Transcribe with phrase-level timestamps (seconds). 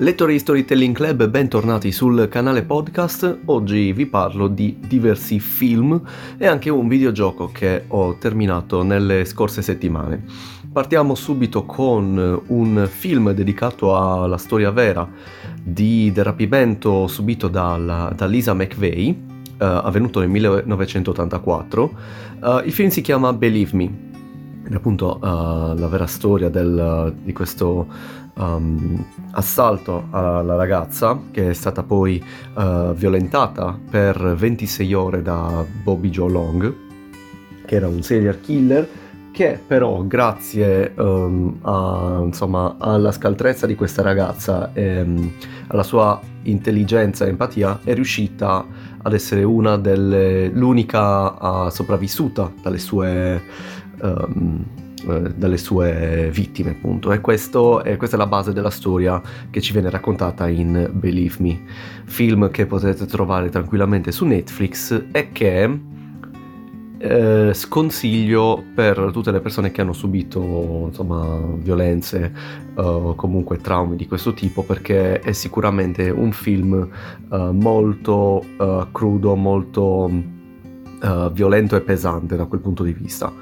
[0.00, 3.40] Lettori di Storytelling Club, bentornati sul canale podcast.
[3.44, 6.00] Oggi vi parlo di diversi film
[6.38, 10.24] e anche un videogioco che ho terminato nelle scorse settimane.
[10.72, 15.06] Partiamo subito con un film dedicato alla storia vera
[15.62, 21.82] di, del rapimento subito dalla, da Lisa McVeigh, uh, avvenuto nel 1984.
[22.40, 24.08] Uh, eh, il film si chiama Believe Me
[24.66, 27.86] ed appunto uh, la vera storia del, di questo
[28.34, 32.22] um, assalto alla ragazza che è stata poi
[32.54, 36.74] uh, violentata per 26 ore da Bobby Joe Long,
[37.64, 38.88] che era un serial killer
[39.32, 45.32] che però grazie um, a, insomma, alla scaltrezza di questa ragazza e um,
[45.68, 48.66] alla sua intelligenza e empatia è riuscita
[49.02, 53.42] ad essere una delle, l'unica uh, sopravvissuta dalle sue
[54.02, 54.64] um,
[55.04, 57.12] dalle sue vittime, appunto.
[57.12, 61.36] E questo, eh, questa è la base della storia che ci viene raccontata in Believe
[61.38, 61.60] Me,
[62.04, 65.78] film che potete trovare tranquillamente su Netflix e che
[67.02, 72.30] eh, sconsiglio per tutte le persone che hanno subito insomma, violenze
[72.74, 76.88] o uh, comunque traumi di questo tipo perché è sicuramente un film
[77.30, 78.44] uh, molto
[78.92, 80.38] crudo, molto
[81.32, 83.32] violento e pesante da quel punto di vista.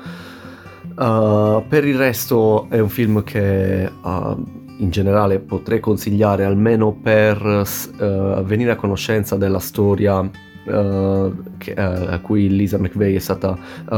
[0.99, 4.45] Uh, per il resto è un film che uh,
[4.79, 10.29] in generale potrei consigliare almeno per uh, venire a conoscenza della storia
[11.57, 13.57] che, a cui Lisa McVeigh è stata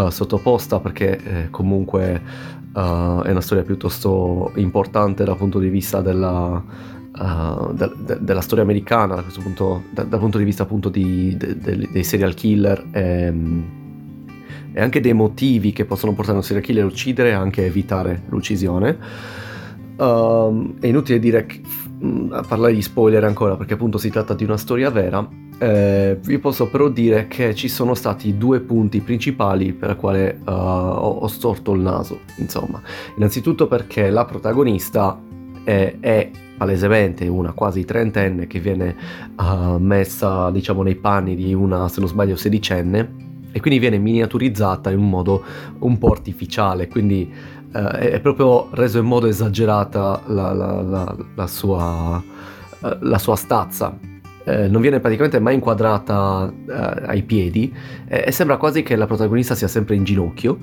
[0.09, 2.23] sottoposta perché comunque
[2.73, 6.63] è una storia piuttosto importante dal punto di vista della,
[7.73, 11.89] de, de, della storia americana, da punto, da, dal punto di vista appunto di, de,
[11.91, 12.87] dei serial killer.
[12.93, 13.80] E, ehm,
[14.73, 18.23] e anche dei motivi che possono portare un serial killer a uccidere e anche evitare
[18.29, 18.99] l'uccisione.
[19.97, 21.61] Um, è inutile dire che,
[22.03, 25.29] mm, a parlare di spoiler ancora perché appunto si tratta di una storia vera.
[25.63, 30.25] Eh, vi posso però dire che ci sono stati due punti principali per i quali
[30.27, 32.21] uh, ho, ho, storto il naso.
[32.37, 32.81] Insomma,
[33.17, 35.21] innanzitutto perché la protagonista
[35.63, 38.97] è, è palesemente una quasi trentenne che viene
[39.37, 44.91] uh, messa diciamo nei panni di una se non sbaglio sedicenne e quindi viene miniaturizzata
[44.91, 45.43] in un modo
[45.81, 47.33] un po' artificiale, quindi
[47.73, 52.23] eh, è proprio reso in modo esagerata la, la, la, la sua,
[52.83, 53.97] eh, sua, stazza.
[54.43, 57.73] Eh, non viene praticamente mai inquadrata eh, ai piedi
[58.09, 60.59] e sembra quasi che la protagonista sia sempre in ginocchio.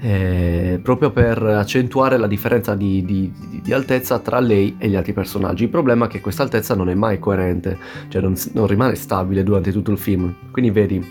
[0.00, 5.14] Eh, proprio per accentuare la differenza di, di, di, altezza tra lei e gli altri
[5.14, 5.62] personaggi.
[5.62, 9.42] Il problema è che questa altezza non è mai coerente, cioè non, non rimane stabile
[9.42, 10.34] durante tutto il film.
[10.50, 11.02] Quindi vedi,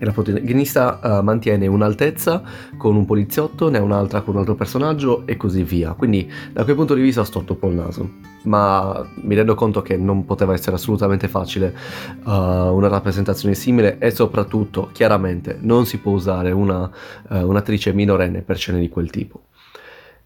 [0.00, 2.42] e la protagonista uh, mantiene un'altezza
[2.78, 5.92] con un poliziotto, ne ha un'altra con un altro personaggio e così via.
[5.92, 8.10] Quindi da quel punto di vista ho storto un po' il naso.
[8.44, 11.76] Ma mi rendo conto che non poteva essere assolutamente facile
[12.24, 16.90] uh, una rappresentazione simile e soprattutto, chiaramente, non si può usare una,
[17.28, 19.42] uh, un'attrice minorenne per scene di quel tipo.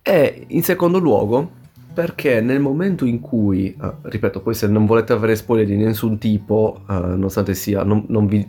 [0.01, 1.51] E in secondo luogo,
[1.93, 6.83] perché nel momento in cui, ripeto, poi se non volete avere spoiler di nessun tipo,
[6.89, 8.47] nonostante sia, non, non vi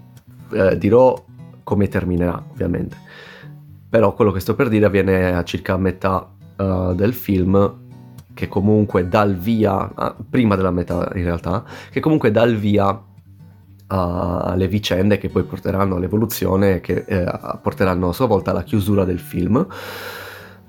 [0.52, 1.24] eh, dirò
[1.64, 2.98] come terminerà, ovviamente.
[3.90, 7.84] Però quello che sto per dire avviene a circa metà uh, del film,
[8.34, 12.58] che comunque dà il via, uh, prima della metà in realtà, che comunque dà il
[12.58, 13.02] via
[13.88, 17.32] alle vicende che poi porteranno all'evoluzione, che eh,
[17.62, 19.66] porteranno a sua volta alla chiusura del film.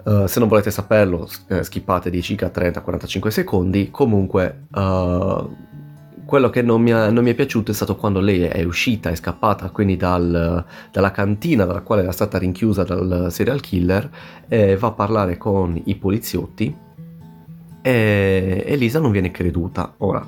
[0.05, 3.91] Uh, se non volete saperlo, eh, skippate di circa 30-45 secondi.
[3.91, 5.57] Comunque, uh,
[6.27, 9.11] quello che non mi, è, non mi, è, piaciuto è stato quando lei è uscita,
[9.11, 14.11] è scappata quindi dal, dalla cantina dalla quale era stata rinchiusa dal serial killer
[14.49, 16.77] e va a parlare con i poliziotti
[17.81, 19.95] e Elisa non viene creduta.
[19.99, 20.27] Ora,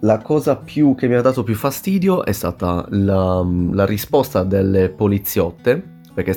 [0.00, 4.88] la cosa più che mi ha dato più fastidio è stata la, la risposta delle
[4.88, 6.34] poliziotte perché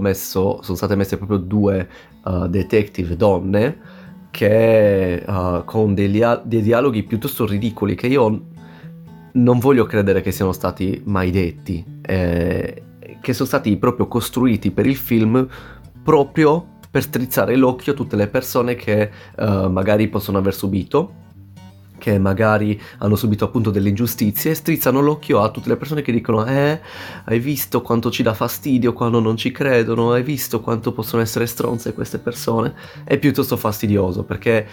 [0.00, 1.88] messo, sono state messe proprio due
[2.24, 4.00] uh, detective donne
[4.32, 8.46] che uh, con dei, dei dialoghi piuttosto ridicoli che io
[9.34, 12.82] non voglio credere che siano stati mai detti, eh,
[13.20, 15.46] che sono stati proprio costruiti per il film
[16.02, 21.20] proprio per strizzare l'occhio a tutte le persone che uh, magari possono aver subito
[22.02, 26.44] che magari hanno subito appunto delle ingiustizie strizzano l'occhio a tutte le persone che dicono
[26.46, 26.80] eh
[27.26, 30.10] hai visto quanto ci dà fastidio quando non ci credono?
[30.10, 32.74] Hai visto quanto possono essere stronze queste persone?
[33.04, 34.66] È piuttosto fastidioso perché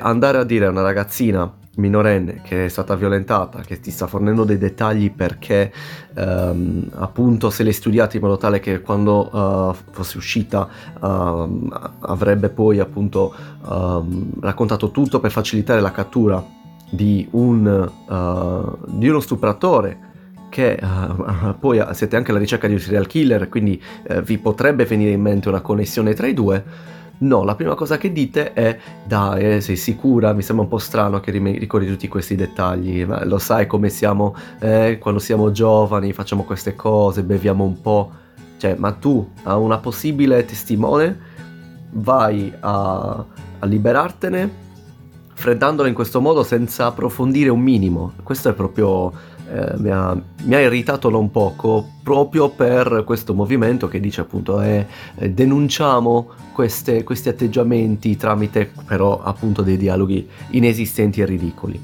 [0.00, 4.42] andare a dire a una ragazzina minorenne che è stata violentata, che ti sta fornendo
[4.42, 5.72] dei dettagli perché
[6.14, 10.68] ehm, appunto se l'hai studiato in modo tale che quando uh, fosse uscita
[11.00, 11.70] uh,
[12.00, 13.32] avrebbe poi appunto
[13.62, 16.60] uh, raccontato tutto per facilitare la cattura
[16.92, 20.10] di, un, uh, di uno stupratore
[20.50, 24.84] che uh, poi siete anche alla ricerca di un serial killer, quindi uh, vi potrebbe
[24.84, 26.90] venire in mente una connessione tra i due
[27.22, 30.32] No, la prima cosa che dite è dai, eh, sei sicura?
[30.32, 34.34] Mi sembra un po' strano che ricordi tutti questi dettagli, ma lo sai come siamo
[34.58, 38.10] eh, quando siamo giovani, facciamo queste cose, beviamo un po'.
[38.56, 41.30] Cioè, ma tu a una possibile testimone
[41.92, 43.24] vai a,
[43.58, 44.61] a liberartene
[45.42, 48.12] freddandola in questo modo senza approfondire un minimo.
[48.22, 49.12] Questo è proprio
[49.50, 54.62] eh, mi, ha, mi, ha, irritato non poco proprio per questo movimento che dice appunto
[54.62, 54.86] eh,
[55.16, 61.80] eh, denunciamo queste, questi atteggiamenti tramite però appunto dei dialoghi inesistenti e ridicoli.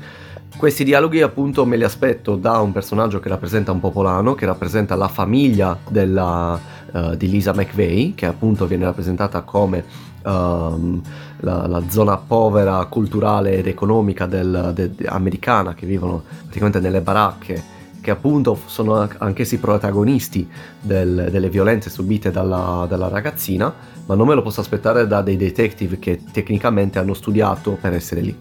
[0.57, 4.95] Questi dialoghi appunto me li aspetto da un personaggio che rappresenta un popolano, che rappresenta
[4.95, 6.59] la famiglia della,
[6.93, 9.85] uh, di Lisa McVeigh, che appunto viene rappresentata come
[10.25, 11.01] um,
[11.41, 17.01] la, la, zona povera culturale ed economica del, de, de, americana che vivono praticamente nelle
[17.01, 20.49] baracche che appunto sono anch'essi protagonisti
[20.81, 23.73] del, delle violenze subite dalla, dalla, ragazzina,
[24.07, 28.21] ma non me lo posso aspettare da dei detective che tecnicamente hanno studiato per essere
[28.21, 28.37] lì.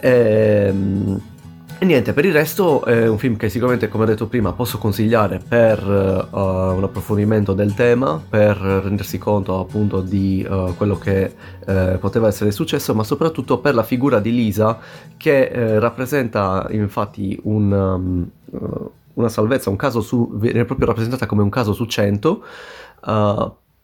[0.00, 1.20] Ehm,
[1.82, 4.78] e niente, per il resto è un film che sicuramente, come ho detto prima, posso
[4.78, 11.34] consigliare per uh, un approfondimento del tema, per rendersi conto appunto di uh, quello che
[11.66, 14.78] uh, poteva essere successo, ma soprattutto per la figura di Lisa
[15.16, 18.30] che rappresenta infatti un, um,
[19.14, 22.44] una salvezza, un caso su, viene proprio rappresentata come un caso su 100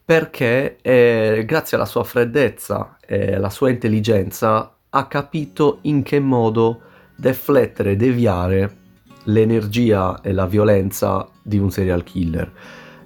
[0.04, 6.82] perché eh, grazie alla sua freddezza e alla sua intelligenza ha capito in che modo
[7.18, 8.76] deflettere, deviare
[9.24, 12.52] l'energia e la violenza di un serial killer.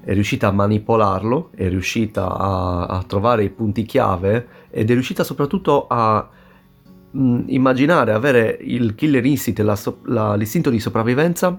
[0.04, 5.24] È riuscita a manipolarlo, è riuscita a, a trovare i punti chiave ed è riuscita
[5.24, 6.28] soprattutto a
[7.10, 11.58] mh, mm, immaginare, avere il killer instinct, la, la, l'istinto di sopravvivenza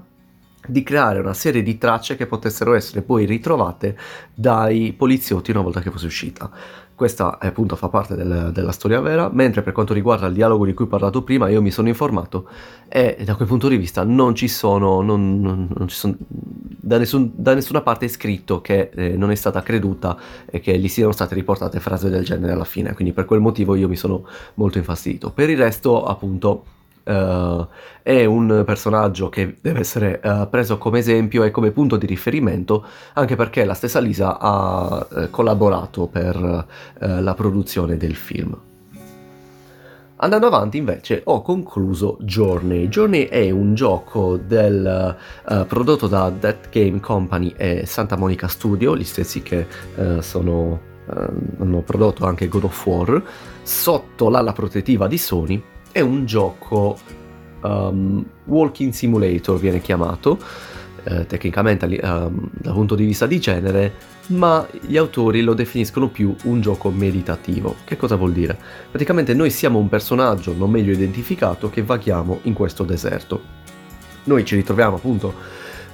[0.65, 3.97] di creare una serie di tracce che potessero essere poi ritrovate
[4.33, 6.49] dai poliziotti una volta che fosse uscita.
[6.95, 10.73] Questa appunto fa parte del, della storia vera, mentre per quanto riguarda il dialogo di
[10.73, 12.47] cui ho parlato prima, io mi sono informato
[12.87, 16.15] e da quel punto di vista non ci sono, non, non, non ci sono
[16.83, 20.77] da, nessun, da, nessuna parte è scritto che eh, non è stata creduta e che
[20.77, 23.95] gli siano state riportate frasi del genere alla fine, quindi per quel motivo io mi
[23.95, 25.31] sono molto infastidito.
[25.31, 26.65] Per il resto, appunto,
[27.05, 27.67] Uh,
[28.01, 32.85] è un personaggio che deve essere uh, preso come esempio e come punto di riferimento
[33.15, 36.65] anche perché la stessa Lisa ha uh, collaborato per
[36.99, 38.57] la produzione del film.
[40.15, 42.87] Andando avanti invece ho concluso Journey.
[42.87, 45.17] Journey è un gioco del,
[45.67, 49.67] prodotto da That Game Company e Santa Monica Studio, gli stessi che
[50.19, 50.79] sono,
[51.57, 53.21] hanno prodotto anche God of War,
[53.63, 55.61] sotto l'ala protettiva di Sony
[55.93, 56.97] è un gioco
[57.61, 60.39] um, walking simulator, viene chiamato,
[61.03, 63.93] eh, tecnicamente um, dal punto di vista di genere,
[64.27, 67.75] ma gli autori lo definiscono più un gioco meditativo.
[67.85, 68.57] Che cosa vuol dire?
[68.89, 73.61] Praticamente noi siamo un personaggio non meglio identificato che vaghiamo in questo deserto.
[74.23, 75.33] Noi ci ritroviamo appunto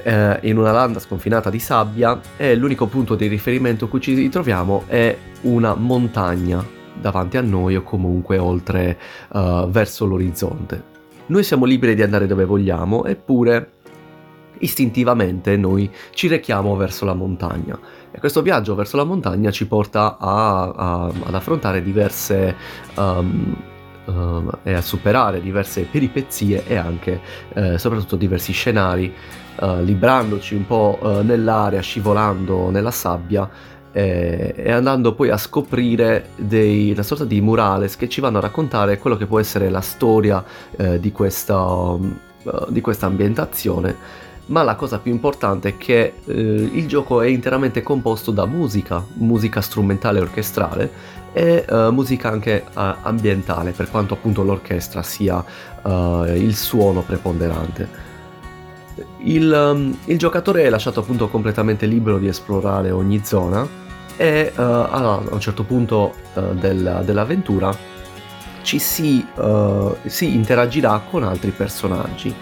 [0.04, 4.84] eh, in una landa sconfinata di sabbia e l'unico punto di riferimento cui ci ritroviamo
[4.88, 8.98] è una montagna davanti a noi o comunque oltre
[9.30, 10.84] uh, verso l'orizzonte.
[11.28, 13.71] Noi siamo liberi di andare dove vogliamo, eppure
[14.59, 17.80] istintivamente noi ci rechiamo verso la montagna.
[18.12, 22.56] E questo viaggio verso la montagna ci porta a, a, ad affrontare diverse
[22.95, 23.56] um,
[24.06, 27.21] uh, e a superare diverse peripezie e anche
[27.54, 29.14] uh, soprattutto diversi scenari,
[29.62, 33.50] uh, librandoci un po' nell'aria, scivolando nella sabbia
[33.92, 38.42] e, e andando poi a scoprire dei, una sorta di murales che ci vanno a
[38.42, 40.44] raccontare quello che può essere la storia
[40.78, 42.12] eh, di, questa, uh,
[42.68, 47.84] di questa ambientazione ma la cosa più importante è che eh, il gioco è interamente
[47.84, 50.92] composto da musica, musica strumentale e orchestrale
[51.31, 55.44] e uh, musica anche uh, ambientale, per quanto appunto l'orchestra sia
[55.84, 58.08] uh, il suono preponderante.
[59.21, 63.68] Il, um, il, giocatore è lasciato appunto completamente libero di esplorare ogni zona
[64.16, 67.76] e uh, a un certo punto uh, del, dell'avventura
[68.61, 72.33] ci si, uh, si, interagirà con altri personaggi.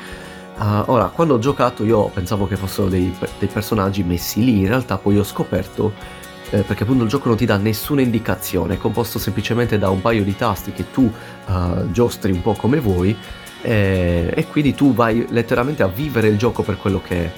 [0.58, 4.98] ora, quando ho giocato io pensavo che fossero dei, dei, personaggi messi lì, in realtà
[4.98, 5.94] poi ho scoperto
[6.50, 10.02] eh, perché appunto il gioco non ti dà nessuna indicazione, è composto semplicemente da un
[10.02, 11.12] paio di tasti che tu
[11.48, 13.16] uh, giostri un po' come vuoi
[13.68, 17.32] e, e quindi tu vai letteralmente a vivere il gioco per quello che è.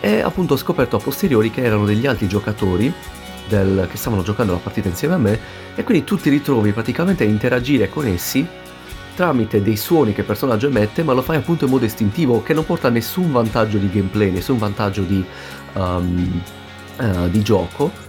[0.00, 2.92] E appunto ho scoperto a posteriori che erano degli altri giocatori
[3.48, 5.38] del, che stavano giocando la partita insieme a me
[5.74, 8.46] e quindi tu ti ritrovi praticamente a interagire con essi
[9.14, 12.52] tramite dei suoni che il personaggio emette, ma lo fai appunto in modo istintivo che
[12.52, 15.24] non porta nessun vantaggio di gameplay, nessun vantaggio di,
[15.74, 16.42] um,
[16.98, 18.01] uh, di gioco.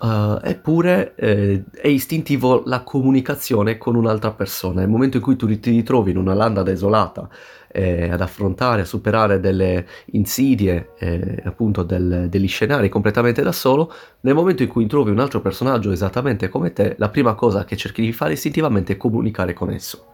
[0.00, 4.80] Uh, eppure eh, è istintivo la comunicazione con un'altra persona.
[4.80, 7.28] Nel momento in cui tu ti ritrovi in una landa desolata
[7.68, 13.92] eh, ad affrontare, a superare delle insidie, eh, appunto del, degli scenari completamente da solo,
[14.20, 17.76] nel momento in cui trovi un altro personaggio esattamente come te, la prima cosa che
[17.76, 20.06] cerchi di fare istintivamente è comunicare con esso.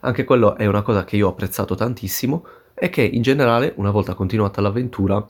[0.00, 3.90] Anche quello è una cosa che io ho apprezzato tantissimo e che in generale, una
[3.90, 5.28] volta continuata l'avventura,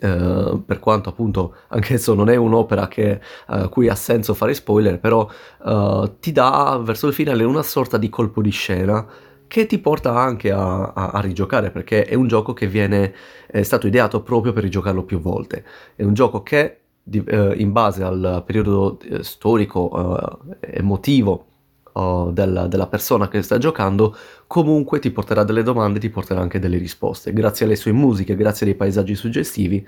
[0.00, 4.98] Uh, per quanto appunto anch'esso non è un'opera che, uh, cui ha senso fare spoiler,
[4.98, 5.28] però
[5.64, 9.06] uh, ti dà verso il finale una sorta di colpo di scena
[9.46, 13.14] che ti porta anche a, a, a, rigiocare perché è un gioco che viene
[13.46, 15.64] è stato ideato proprio per rigiocarlo più volte.
[15.94, 21.46] È un gioco che di, eh, in base al periodo eh, storico eh, emotivo
[21.98, 26.58] oh, della, della, persona che sta giocando comunque ti porterà delle domande ti porterà anche
[26.58, 27.32] delle risposte.
[27.32, 29.86] Grazie alle sue musiche grazie ai paesaggi suggestivi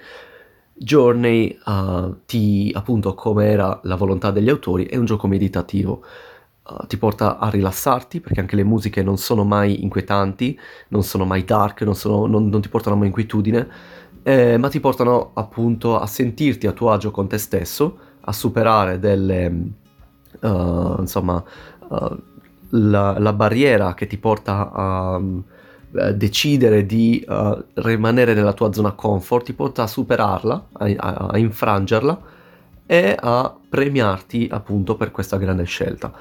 [0.79, 6.05] Journey uh, ti appunto come era la volontà degli autori è un gioco meditativo.
[6.63, 11.25] Uh, ti porta a rilassarti perché anche le musiche non sono mai inquietanti, non sono
[11.25, 13.69] mai dark, non, sono, non, non ti portano mai inquietudine,
[14.23, 18.99] eh, ma ti portano appunto a sentirti a tuo agio con te stesso, a superare
[18.99, 19.47] delle,
[20.43, 21.43] uh, insomma,
[21.89, 22.17] uh,
[22.71, 25.17] la, la, barriera che ti porta a...
[25.17, 25.45] Um,
[26.15, 31.39] decidere di uh, rimanere nella tua zona comfort ti porta a superarla, a, a, a
[31.39, 32.21] infrangerla
[32.85, 36.13] e a premiarti appunto per questa grande scelta.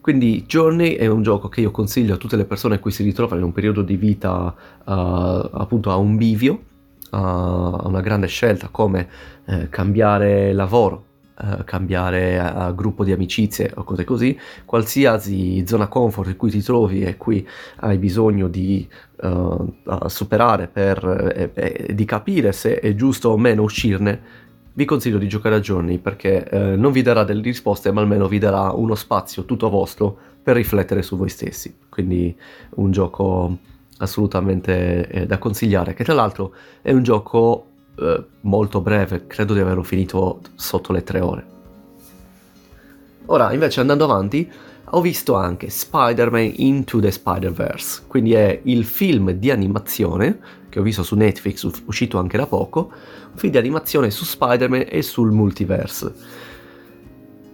[0.00, 3.40] Quindi Journey è un gioco che io consiglio a tutte le persone che si ritrovano
[3.40, 4.54] in un periodo di vita
[4.84, 6.62] uh, appunto a un bivio,
[7.10, 9.08] a una grande scelta come
[9.46, 11.04] uh, cambiare lavoro,
[11.40, 17.02] eh, cambiare gruppo di amicizie o cose così, qualsiasi zona comfort in cui ti trovi
[17.02, 18.86] e qui hai bisogno di
[20.06, 24.42] superare per, e di capire se è giusto o meno uscirne,
[24.74, 28.26] vi consiglio di giocare a Journey perché eh, non vi darà delle risposte, ma almeno
[28.26, 31.74] vi darà uno spazio tutto vostro per riflettere su voi stessi.
[31.88, 32.36] Quindi
[32.70, 33.58] un gioco
[33.98, 39.60] assolutamente eh, da consigliare, che tra l'altro è un gioco eh, molto breve, credo di
[39.60, 41.46] averlo finito sotto le tre ore.
[43.26, 44.50] Ora, invece, andando avanti,
[44.90, 50.82] ho visto anche Spider-Man Into the Spider-Verse, quindi è il film di animazione che ho
[50.82, 52.90] visto su Netflix, uscito anche da poco,
[53.30, 56.12] un film di animazione su Spider-Man e sul multiverse.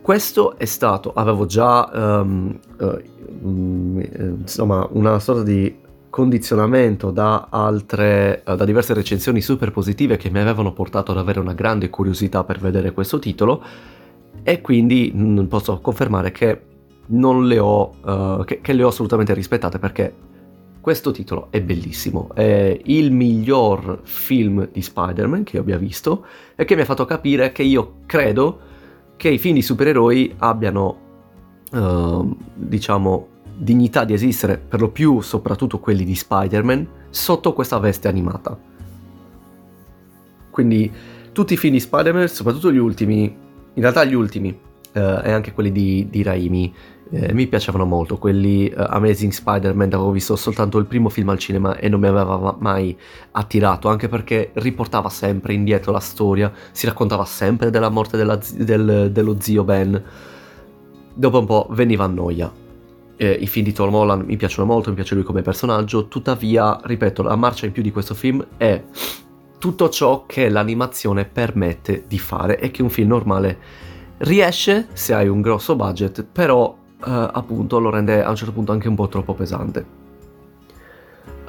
[0.02, 2.98] Questo è stato, avevo già um, uh,
[4.40, 10.40] insomma una sorta di condizionamento da altre, uh, da diverse recensioni super positive che mi
[10.40, 13.62] avevano portato ad avere una grande curiosità per vedere questo titolo.
[14.42, 16.60] E quindi mh, posso confermare che
[17.06, 20.14] non le ho, uh, che, che le ho assolutamente rispettate perché
[20.80, 26.24] questo titolo è bellissimo, è il miglior film di Spider-Man che io abbia visto
[26.56, 28.60] e che mi ha fatto capire che io credo
[29.16, 30.96] che i film di supereroi abbiano,
[31.72, 33.28] uh, diciamo,
[33.60, 38.58] dignità di esistere, per lo più soprattutto quelli di Spider-Man, sotto questa veste animata.
[40.50, 40.90] Quindi
[41.32, 45.52] tutti i film di Spider-Man, soprattutto gli ultimi, in realtà gli ultimi, uh, e anche
[45.52, 46.74] quelli di, di Raimi,
[47.12, 51.38] eh, mi piacevano molto, quelli uh, Amazing Spider-Man, avevo visto soltanto il primo film al
[51.38, 52.96] cinema e non mi aveva mai
[53.32, 59.10] attirato, anche perché riportava sempre indietro la storia, si raccontava sempre della morte della, del,
[59.12, 60.02] dello zio Ben.
[61.12, 62.59] Dopo un po' veniva a noia.
[63.22, 66.80] Eh, I film di Tom Holland mi piacciono molto, mi piace lui come personaggio, tuttavia,
[66.82, 68.82] ripeto, la marcia in più di questo film è
[69.58, 73.58] tutto ciò che l'animazione permette di fare e che un film normale
[74.20, 78.72] riesce se hai un grosso budget, però uh, appunto lo rende a un certo punto
[78.72, 79.84] anche un po' troppo pesante.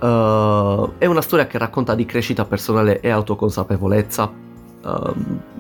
[0.02, 4.30] Uh, è una storia che racconta di crescita personale e autoconsapevolezza
[4.84, 5.14] uh,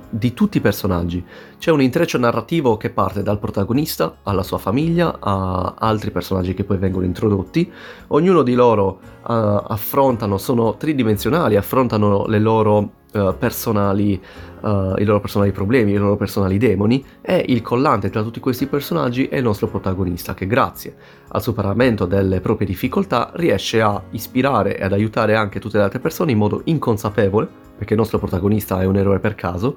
[0.09, 1.23] di tutti i personaggi.
[1.57, 6.63] C'è un intreccio narrativo che parte dal protagonista alla sua famiglia a altri personaggi che
[6.63, 7.71] poi vengono introdotti.
[8.07, 9.31] Ognuno di loro uh,
[9.67, 12.77] affrontano, sono tridimensionali, affrontano le loro
[13.13, 14.21] uh, personali,
[14.61, 18.67] uh, i loro personali problemi, i loro personali demoni e il collante tra tutti questi
[18.67, 20.95] personaggi è il nostro protagonista che grazie
[21.29, 25.99] al superamento delle proprie difficoltà riesce a ispirare e ad aiutare anche tutte le altre
[25.99, 29.75] persone in modo inconsapevole, perché il nostro protagonista è un eroe per caso,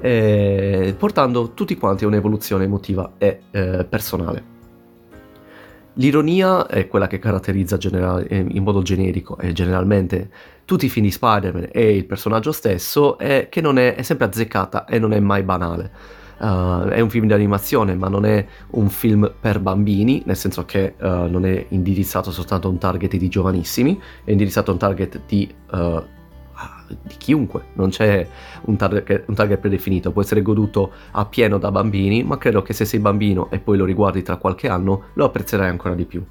[0.00, 4.54] eh, portando tutti quanti a un'evoluzione emotiva e eh, personale.
[5.98, 10.30] L'ironia è quella che caratterizza general- eh, in modo generico e generalmente
[10.64, 14.24] tutti i film di Spider-Man e il personaggio stesso è che non è, è sempre
[14.24, 15.90] azzeccata e non è mai banale.
[16.38, 20.64] Uh, è un film di animazione, ma non è un film per bambini, nel senso
[20.64, 24.78] che uh, non è indirizzato soltanto a un target di giovanissimi, è indirizzato a un
[24.78, 26.14] target di uh,
[26.88, 28.26] di chiunque, non c'è
[28.62, 32.72] un target, un target, predefinito, può essere goduto a pieno da bambini, ma credo che
[32.72, 36.24] se sei bambino e poi lo riguardi tra qualche anno lo apprezzerai ancora di più.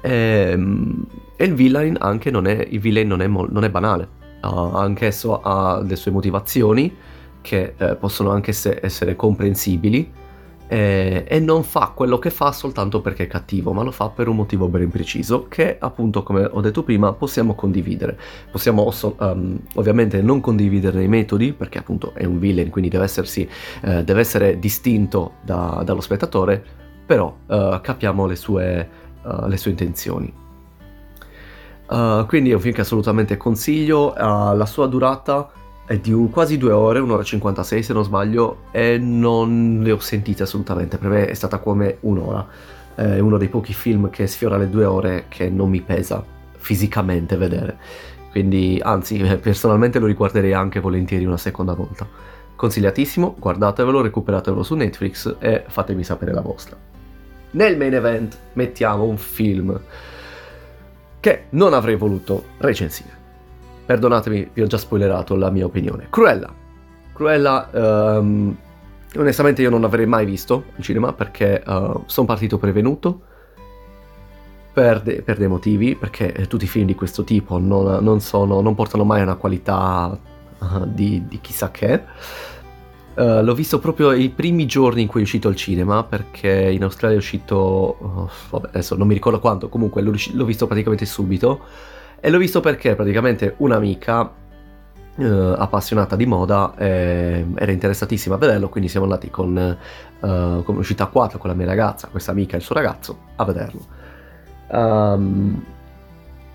[0.00, 1.06] E, ehm,
[1.36, 4.08] e il villain anche non è, il villain non è, non è banale,
[4.42, 6.94] uh, anch'esso ha le sue motivazioni
[7.40, 10.10] che uh, possono anche se, essere comprensibili,
[10.68, 14.28] eh, e non fa quello che fa soltanto perché è cattivo, ma lo fa per
[14.28, 18.18] un motivo ben preciso che appunto come ho detto prima possiamo condividere.
[18.50, 23.48] Possiamo um, ovviamente non condividere i metodi perché appunto è un villain, quindi deve, essersi,
[23.82, 26.62] eh, deve essere distinto da, dallo spettatore,
[27.06, 28.88] però uh, capiamo le sue,
[29.22, 30.32] uh, le sue intenzioni.
[31.88, 35.48] Uh, quindi è un film che assolutamente consiglio, la sua durata
[35.86, 40.00] è di quasi due ore, un'ora e 56 se non sbaglio, e non le ho
[40.00, 42.46] sentite assolutamente, per me è stata come un'ora.
[42.94, 46.24] È uno dei pochi film che sfiora le due ore che non mi pesa
[46.56, 47.78] fisicamente vedere.
[48.32, 52.06] Quindi, anzi, personalmente lo riguarderei anche volentieri una seconda volta.
[52.56, 56.76] Consigliatissimo, guardatevelo, recuperatevelo su Netflix e fatemi sapere la vostra.
[57.52, 59.78] Nel main event mettiamo un film
[61.20, 63.25] che non avrei voluto recensire.
[63.86, 66.08] Perdonatemi, vi ho già spoilerato la mia opinione.
[66.10, 66.52] Cruella.
[67.12, 68.54] Cruella, um,
[69.16, 73.20] onestamente io non l'avrei mai visto al cinema perché uh, eh, sono partito prevenuto
[74.72, 78.60] per, de- per, dei motivi, perché tutti i film di questo tipo non, non, sono,
[78.60, 80.18] non portano mai una qualità
[80.58, 82.02] uh, di, di, chissà che.
[83.14, 86.82] Uh, l'ho visto proprio i primi giorni in cui è uscito al cinema, perché in
[86.82, 91.06] Australia è uscito, oh, vabbè, adesso non mi ricordo quanto, comunque l'ho, l'ho visto praticamente
[91.06, 91.60] subito
[92.20, 94.32] e l'ho visto perché praticamente un'amica
[95.18, 99.76] eh, appassionata di moda eh, era interessatissima a vederlo, quindi siamo andati con, eh,
[100.64, 103.44] come uscita a 4 con la mia ragazza, questa amica e il suo ragazzo, a
[103.44, 103.80] vederlo.
[104.68, 105.64] Um,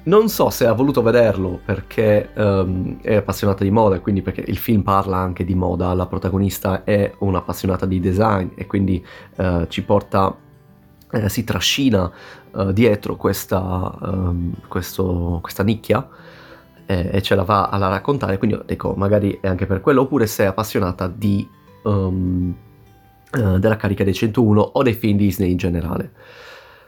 [0.03, 4.43] non so se ha voluto vederlo perché um, è appassionata di moda e quindi perché
[4.45, 9.03] il film parla anche di moda, la protagonista è un'appassionata di design e quindi
[9.37, 10.35] uh, ci porta
[11.11, 12.09] eh, si trascina
[12.51, 16.07] uh, dietro questa, um, questo, questa nicchia
[16.91, 20.27] eh, e ce la va a raccontare, quindi dico, magari è anche per quello, oppure
[20.27, 21.47] se è appassionata di,
[21.83, 22.53] um,
[23.31, 26.11] uh, della carica dei 101 o dei film Disney in generale.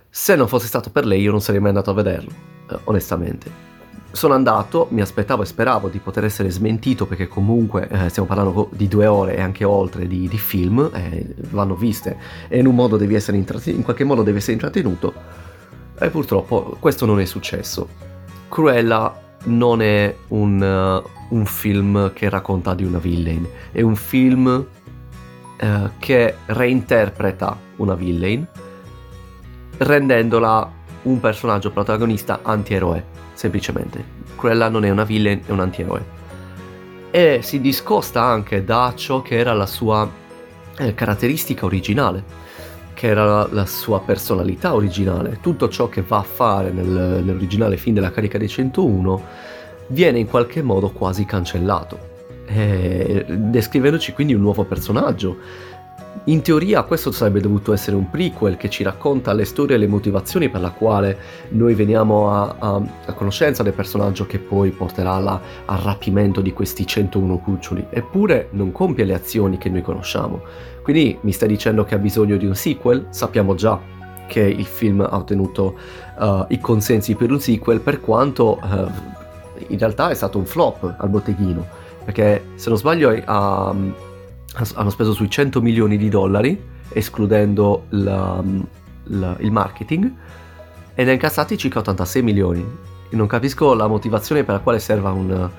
[0.09, 2.31] Se non fosse stato per lei io non sarei mai andato a vederlo,
[2.69, 3.71] uh, onestamente.
[4.11, 8.69] Sono andato, mi aspettavo e speravo di poter essere smentito perché comunque eh, stiamo parlando
[8.71, 12.15] di due ore e anche oltre di, di film, eh, vanno viste.
[12.47, 15.13] E in un modo devi essere intrattenuto, in qualche modo devi essere intrattenuto
[16.03, 17.87] e purtroppo questo non è successo.
[18.49, 24.65] Cruella non è un, uh, un film che racconta di una villain, è un film
[25.61, 28.47] uh, che reinterpreta una villain
[29.77, 30.71] rendendola
[31.03, 34.21] un personaggio protagonista antieroe semplicemente.
[34.35, 36.21] Cruella non è una villain, è un antieroe.
[37.11, 40.09] E si discosta anche da ciò che era la sua
[40.77, 42.23] eh, caratteristica originale,
[43.03, 45.39] che era la, la, sua personalità originale.
[45.41, 49.21] Tutto ciò che va a fare nel, nell'originale film della carica dei 101
[49.87, 51.99] viene in qualche modo quasi cancellato,
[52.45, 55.35] eh, descrivendoci quindi un nuovo personaggio
[56.25, 59.87] in teoria questo sarebbe dovuto essere un prequel che ci racconta le storie e le
[59.87, 61.17] motivazioni per la quale
[61.49, 66.53] noi veniamo a, a, a conoscenza del personaggio che poi porterà alla, al rapimento di
[66.53, 70.43] questi 101 cuccioli, eppure non compie le azioni che noi conosciamo.
[70.81, 73.07] Quindi mi stai dicendo che ha bisogno di un sequel?
[73.09, 73.77] Sappiamo già
[74.25, 75.75] che il film ha ottenuto
[76.17, 78.89] uh, i consensi per un sequel, per quanto uh,
[79.67, 81.67] in realtà è stato un flop al botteghino,
[82.05, 83.69] perché se non sbaglio ha...
[83.71, 83.93] Um,
[84.75, 88.43] hanno speso sui 100 milioni di dollari, escludendo la,
[89.05, 90.11] la, il marketing,
[90.93, 92.65] e ne ha incassati circa 86 milioni.
[93.09, 95.49] E non capisco la motivazione per la quale serva un,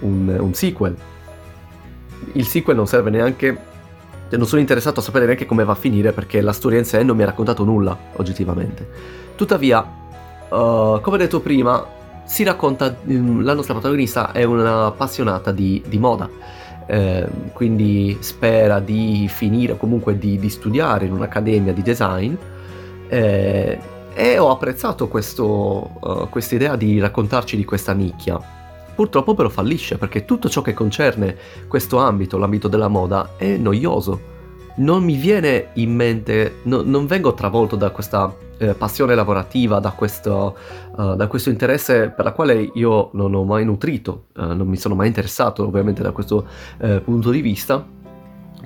[0.00, 0.96] un, un sequel.
[2.32, 3.74] Il sequel non serve neanche
[4.28, 7.04] non sono interessato a sapere neanche come va a finire perché la storia in sé
[7.04, 8.88] non mi ha raccontato nulla, oggettivamente.
[9.36, 9.86] Tuttavia,
[10.48, 11.86] uh, come detto prima,
[12.24, 16.28] si racconta, mm, la nostra protagonista è un'appassionata di, di moda
[16.86, 22.34] eh, quindi spera di finire comunque di, di, studiare in un'accademia di design
[23.08, 23.78] eh,
[24.14, 28.56] e ho apprezzato uh, questa idea di raccontarci di questa nicchia
[28.96, 31.36] Purtroppo però fallisce perché tutto ciò che concerne
[31.68, 34.34] questo ambito, l'ambito della moda, è noioso.
[34.76, 39.90] Non mi viene in mente, no, non vengo travolto da questa eh, passione lavorativa, da
[39.92, 40.56] questo,
[40.96, 44.76] uh, da questo, interesse per la quale io non ho mai nutrito, uh, non mi
[44.76, 46.46] sono mai interessato ovviamente da questo
[46.78, 47.84] uh, punto di vista.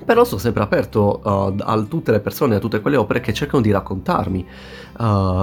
[0.03, 3.69] Però sono sempre aperto a tutte le persone, a tutte quelle opere che cercano di
[3.69, 4.47] raccontarmi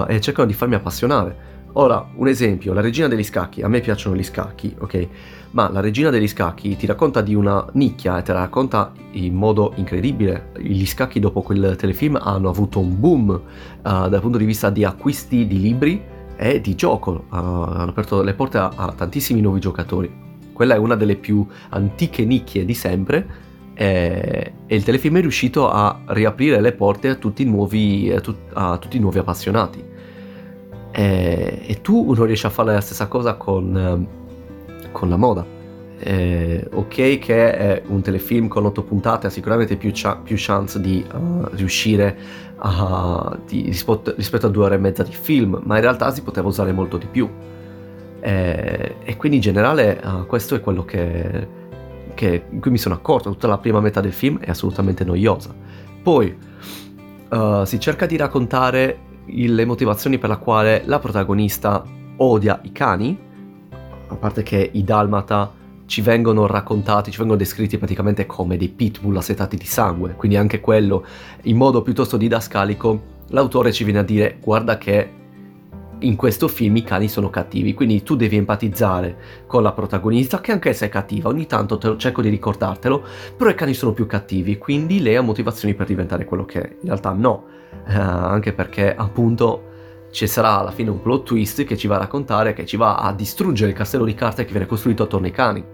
[0.09, 1.58] e cercano di farmi appassionare.
[1.73, 5.09] Ora, un esempio, la regina degli scacchi, a me piacciono gli scacchi, ok?
[5.51, 9.35] Ma la regina degli scacchi ti racconta di una nicchia e te la racconta in
[9.35, 10.51] modo incredibile.
[10.59, 13.41] Gli scacchi dopo quel telefilm hanno avuto un boom uh,
[13.83, 16.03] dal punto di vista di acquisti di libri
[16.37, 20.11] e di gioco, uh, hanno aperto le porte a, a tantissimi nuovi giocatori.
[20.53, 23.27] Quella è una delle più antiche nicchie di sempre
[23.75, 28.35] e, il telefilm è riuscito a riaprire le porte a tutti i nuovi, a, tu,
[28.55, 29.97] a tutti i nuovi appassionati.
[30.99, 34.05] E, e, tu non riesci a fare la stessa cosa con,
[34.91, 35.47] con la moda.
[36.01, 40.81] Eh, ok che è un telefilm con 8 puntate ha sicuramente più, cia- più chance
[40.81, 42.17] di uh, riuscire
[42.57, 46.23] a, di, rispetto, rispetto a due ore e mezza di film, ma in realtà si
[46.23, 47.29] poteva usare molto di più.
[48.21, 51.47] Eh, e quindi in generale uh, questo è quello che,
[52.15, 55.55] che, in cui mi sono accorto, tutta la prima metà del film è assolutamente noiosa.
[56.03, 56.37] Poi
[57.31, 61.85] uh, si cerca di raccontare le motivazioni per la quale la protagonista
[62.17, 63.19] odia i cani,
[64.09, 65.53] a parte che i dalmata
[65.87, 70.61] ci vengono raccontati, ci vengono descritti praticamente come dei pitbull assetati di sangue, quindi anche
[70.61, 71.05] quello
[71.43, 75.11] in modo piuttosto didascalico l'autore ci viene a dire guarda che
[76.01, 80.53] in questo film i cani sono cattivi, quindi tu devi empatizzare con la protagonista che
[80.53, 83.03] anche essa è cattiva, ogni tanto te lo, cerco di ricordartelo,
[83.37, 86.77] però i cani sono più cattivi, quindi lei ha motivazioni per diventare quello che è,
[86.81, 87.45] in realtà no,
[87.89, 89.65] eh, anche perché appunto
[90.11, 92.97] ci sarà alla fine un plot twist che ci va a raccontare, che ci va
[92.97, 95.65] a distruggere il castello di carte che viene costruito attorno ai cani.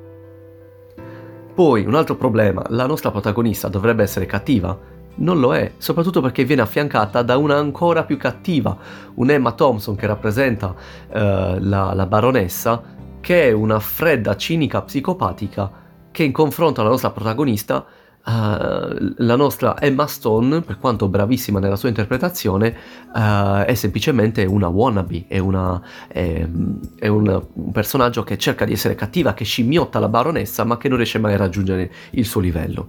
[1.55, 4.77] Poi un altro problema, la nostra protagonista dovrebbe essere cattiva,
[5.16, 8.77] non lo è, soprattutto perché viene affiancata da una ancora più cattiva,
[9.14, 10.74] un'Emma Thompson che rappresenta
[11.09, 12.83] eh, la, la baronessa,
[13.20, 15.70] che è una fredda, cinica, psicopatica,
[16.11, 17.87] che in confronto alla nostra protagonista
[18.27, 22.74] Uh, la nostra Emma Stone, per quanto bravissima nella sua interpretazione,
[23.14, 26.48] uh, è semplicemente una wannabe, è, una, è,
[26.98, 30.88] è un, un, personaggio che cerca di essere cattiva, che scimmiotta la baronessa, ma che
[30.88, 32.88] non riesce mai a raggiungere il suo livello.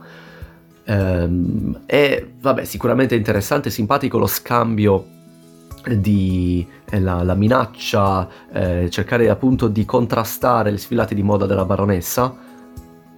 [0.87, 5.07] Um, è vabbè, sicuramente interessante e simpatico lo scambio
[5.97, 11.65] di eh, la, la, minaccia, eh, cercare appunto di contrastare le sfilate di moda della
[11.65, 12.53] baronessa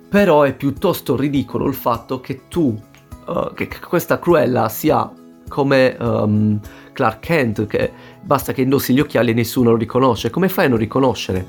[0.09, 2.79] però è piuttosto ridicolo il fatto che tu,
[3.25, 5.11] uh, che questa Cruella sia
[5.49, 6.59] come um,
[6.93, 10.29] Clark Kent, che basta che indossi gli occhiali e nessuno lo riconosce.
[10.29, 11.45] Come fai a non riconoscere?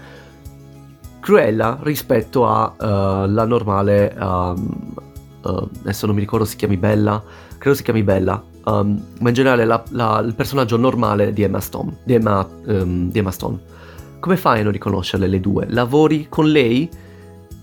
[1.20, 4.94] Cruella rispetto alla uh, normale, um,
[5.48, 7.22] uh, adesso non mi ricordo si chiami Bella,
[7.58, 11.60] credo si chiami Bella, um, ma in generale la, la, il personaggio normale di Emma
[11.60, 11.98] Stone.
[12.04, 13.58] Di Emma, um, di Emma Stone.
[14.20, 15.66] Come fai a non riconoscerle le due?
[15.68, 16.88] Lavori con lei?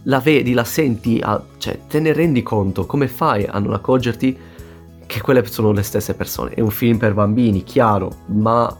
[0.08, 4.38] la vedi, la senti, a, cioè te ne rendi conto, come fai a non accorgerti
[5.06, 6.52] che quelle sono le stesse persone?
[6.52, 8.76] È un film per bambini, chiaro, ma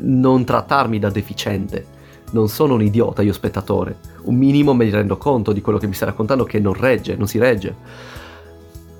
[0.00, 1.96] non trattarmi da deficiente.
[2.30, 3.98] Non sono un idiota io spettatore.
[4.24, 7.26] Un minimo mi rendo conto di quello che mi stai raccontando che non regge, non
[7.26, 7.74] si regge.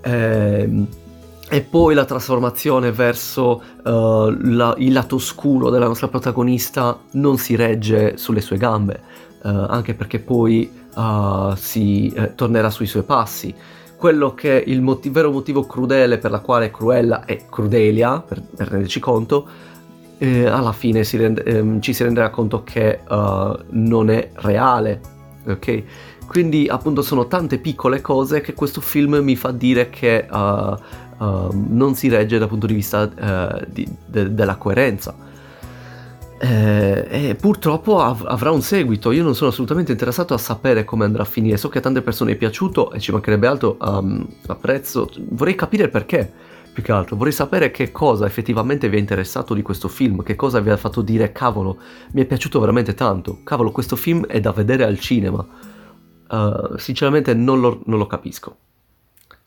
[0.03, 0.87] Ehm,
[1.51, 7.57] e poi la trasformazione verso uh, la, il lato oscuro della nostra protagonista non si
[7.57, 9.01] regge sulle sue gambe,
[9.45, 13.55] uh, anche perché poi uh, si eh, tornerà sui suoi passi.
[13.97, 18.43] Quello che è il motiv- vero motivo crudele per la quale Cruella è Crudelia, per,
[18.43, 19.49] per renderci conto,
[20.19, 25.01] eh, alla fine si rende, ehm, ci si renderà conto che non è reale,
[25.47, 25.83] ok?
[26.29, 31.49] Quindi appunto sono tante piccole cose che questo film mi fa dire che uh, uh,
[31.71, 35.17] non si regge dal punto di vista uh, di, de- della coerenza.
[36.41, 39.11] Eh, e purtroppo av- avrà un seguito.
[39.11, 41.57] Io non sono assolutamente interessato a sapere come andrà a finire.
[41.57, 43.79] So che a tante persone è piaciuto e ci mancherebbe altro.
[43.81, 45.09] Um, apprezzo.
[45.31, 46.31] Vorrei capire perché.
[46.79, 50.37] Più che altro, vorrei sapere che cosa effettivamente vi è interessato di questo film, che
[50.37, 51.79] cosa vi ha fatto dire cavolo,
[52.13, 55.45] mi è piaciuto veramente tanto, cavolo, questo film è da vedere al cinema.
[56.29, 58.57] Uh, sinceramente non lo, non lo capisco.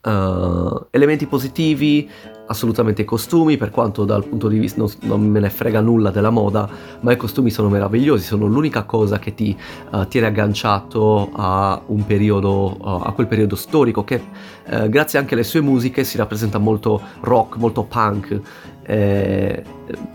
[0.04, 2.10] Uh, elementi positivi,
[2.48, 6.10] assolutamente i costumi, per quanto dal punto di vista non, non, me ne frega nulla
[6.10, 6.68] della moda,
[7.02, 9.56] ma i costumi sono meravigliosi, sono l'unica cosa che ti
[9.92, 14.50] uh, tiene agganciato a periodo, uh, a quel periodo storico che
[14.88, 18.40] grazie anche alle sue musiche si rappresenta molto rock, molto punk,
[18.84, 19.64] eh,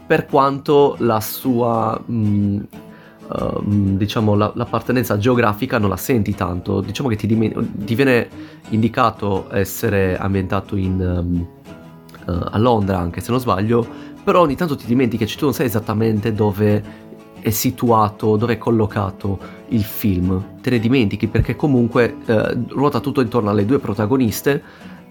[0.07, 2.01] per quanto la sua...
[2.05, 2.61] Mh, mm,
[3.29, 8.29] uh, diciamo l'appartenenza geografica non la senti tanto, diciamo che ti, dimen- ti viene
[8.71, 11.47] indicato essere ambientato in, um,
[12.27, 13.87] uh, a Londra anche se non sbaglio,
[14.23, 17.05] però ogni tanto ti dimentichi che tu non sai esattamente dove
[17.41, 23.21] è situato, dove è collocato il film, te ne dimentichi perché comunque uh, ruota tutto
[23.21, 24.63] intorno alle due protagoniste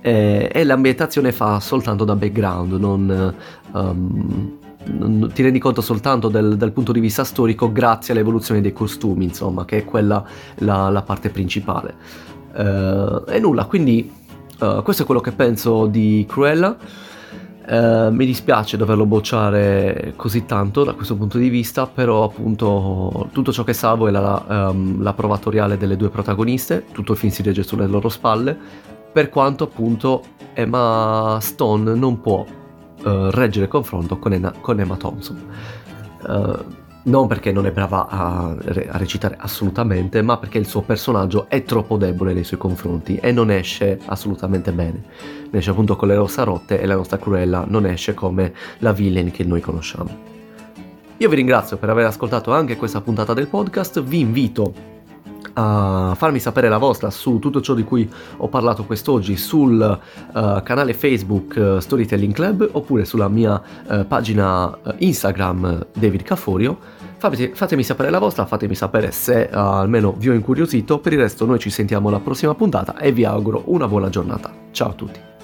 [0.02, 3.36] eh, e l'ambientazione fa soltanto da background, non...
[3.72, 9.26] Um, ti rendi conto soltanto del, dal punto di vista storico grazie all'evoluzione dei costumi,
[9.26, 10.24] insomma, che è quella
[10.60, 11.96] la, la parte principale.
[12.54, 14.10] Uh, e nulla, quindi
[14.60, 16.78] uh, questo è quello che penso di Cruella.
[17.68, 23.52] Uh, mi dispiace doverlo bocciare così tanto da questo punto di vista, però appunto tutto
[23.52, 27.42] ciò che salvo è la, um, la provatoriale delle due protagoniste, tutto il film si
[27.42, 28.56] regge sulle loro spalle,
[29.12, 30.22] per quanto appunto
[30.54, 32.46] Emma Stone non può
[33.04, 35.44] uh, reggere confronto con, Emma, con Emma Thompson.
[36.28, 41.48] Uh, non perché non è brava a, a, recitare assolutamente, ma perché il suo personaggio
[41.50, 45.04] è troppo debole nei suoi confronti e non esce assolutamente bene.
[45.52, 48.92] Ne esce appunto con le rossa rotte e la nostra Cruella non esce come la
[48.92, 50.34] villain che noi conosciamo.
[51.18, 54.95] Io vi ringrazio per aver ascoltato anche questa puntata del podcast, vi invito
[55.54, 60.00] a farmi sapere la vostra su tutto ciò di cui ho parlato quest'oggi sul
[60.34, 66.78] uh, canale Facebook uh, Storytelling Club oppure sulla mia uh, pagina Instagram David Caforio.
[67.18, 71.00] Fate, fatemi sapere la vostra, fatemi sapere se almeno vi ho incuriosito.
[71.00, 74.52] Per il resto noi ci sentiamo alla prossima puntata e vi auguro una buona giornata.
[74.72, 75.35] Ciao a tutti.